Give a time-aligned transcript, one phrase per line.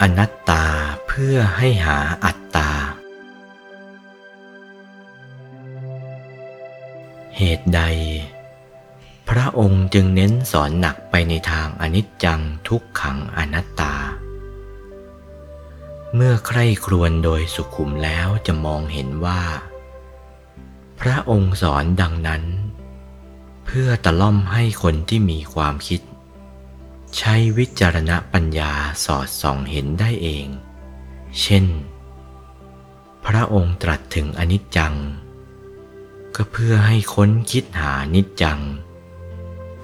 [0.00, 0.64] อนัตตา
[1.08, 2.70] เพื่อให้หาอัตตา
[7.36, 7.80] เหตุใด
[9.28, 13.94] พระองค์จึงเน้นสอนหนักไปในทางอนิจจังทุกขังอนัตตา
[16.14, 19.42] เมื่อใคร่ครวญโดยสุขุมแล้วจะมองเห็นว่า
[21.00, 22.42] พระองค์สอนดังนั้น
[23.64, 26.00] เพื่อตะล่อมให้คนที่มีความคิด
[27.18, 28.72] ใช้วิจารณปัญญา
[29.04, 30.46] สอดส่องเห็นได้เอง
[31.40, 31.66] เช่น
[33.26, 34.94] พระองค์ตรัสถึงอนิจจัง
[36.36, 38.60] ก็เพื่อให้ค้นคิดหานิจจัง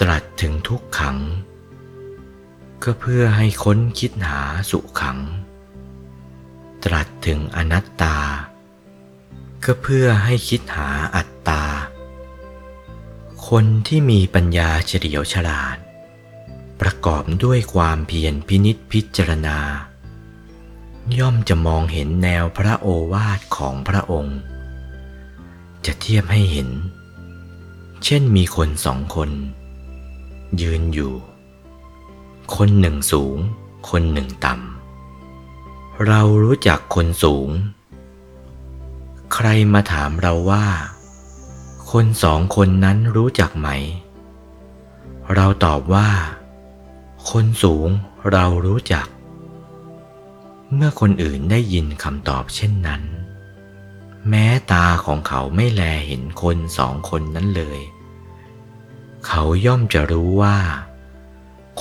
[0.00, 1.18] ตรัสถึงทุกขัง
[2.84, 5.18] ก็เพื่อให้ค้นคิดหาสุขัง
[6.84, 8.16] ตรัสถึงอนัตตา
[9.64, 11.62] ก็เพื่อให้คิดหาอัตตา
[13.48, 15.78] คนที่มีปัญญาเฉลียวฉลาด
[16.80, 19.58] ประกอบด้วยความเพียรพินิษพิจารณา
[21.18, 24.38] ย่อมจะมองเห็นแนวพระโอวาทของพระองค์
[25.86, 26.68] จะเทียบให้เห็น
[28.04, 29.30] เช่นมีคนสองคน
[30.60, 31.14] ยืนอยู่
[32.56, 33.36] คนหนึ่งสูง
[33.90, 37.48] คนหนึ่งต่ำ เรารู้จักคนสูง
[39.34, 40.66] ใครมาถามเราว่า
[41.90, 43.68] คนสองคนนั้นรู้จักไหม
[45.34, 46.08] เราตอบว่า
[47.28, 47.88] คนสูง
[48.32, 49.06] เรารู้จัก
[50.74, 53.02] เมื่อคนอื่นได้ยินคำตอบเช่นนั้น
[54.28, 57.80] แม้ตาของเขาไม่แลเห็นคนสองคนนั้นเลย
[59.26, 60.58] เขาย่อมจะรู้ว่า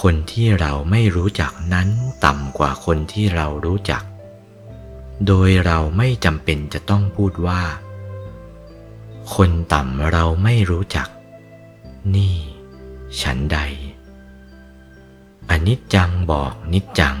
[0.00, 1.88] คนที่เราไม่รู้จักนั้น
[2.24, 4.02] ต่ำกว่าคนที่เรารู้จัก
[5.26, 7.62] โดยเราไม่จำเป็นจะต้องพูดว่า
[9.34, 11.08] คนต่ำเราไม่รู้จัก
[12.14, 12.36] นี่
[13.22, 13.58] ฉันใด
[15.66, 17.18] นิจจังบอกนิจจัง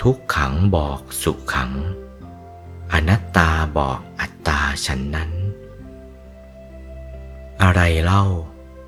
[0.00, 1.72] ทุกขังบอกสุขขัง
[2.92, 5.30] อนัตตาบอกอัตตาฉันนั้น
[7.62, 8.24] อะไรเล่า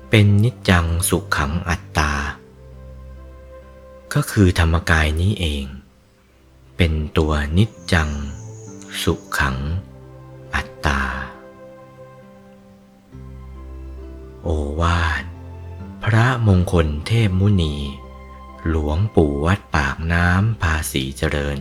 [0.09, 2.11] เป็นนิจจังสุขขังอัตตา
[4.13, 5.65] ก็คือธรรมกายนี้เอง
[6.77, 8.09] เป็นตัวนิจจัง
[9.03, 9.57] สุขัง
[10.55, 11.01] อัตตา
[14.43, 14.47] โอ
[14.81, 15.23] วาท
[16.03, 17.75] พระมงคลเทพมุนี
[18.69, 21.59] หลวงปู่วัดปากน้ำภาษีเจริญ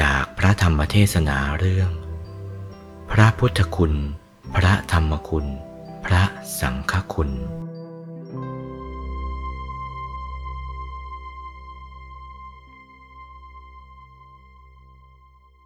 [0.00, 1.90] จากพระธรรมเทศนาเรื่อง
[3.10, 3.94] พระพุทธคุณ
[4.54, 5.46] พระธรรมคุณ
[6.04, 6.22] พระ
[6.60, 7.30] สังฆคุณ